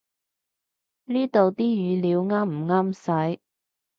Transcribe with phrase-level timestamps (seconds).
[1.05, 2.93] 呢度啲語料啱唔啱
[3.33, 3.39] 使